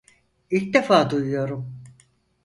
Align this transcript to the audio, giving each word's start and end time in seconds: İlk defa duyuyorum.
İlk 0.49 0.73
defa 0.73 1.09
duyuyorum. 1.09 1.83